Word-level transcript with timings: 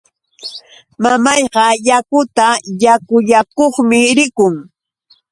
Mamayqa 1.03 1.65
yakuta 1.87 2.47
yakullakuqmi 2.83 3.99
rikun. 4.17 4.55